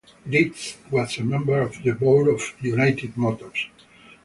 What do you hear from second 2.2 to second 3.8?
of United Motors.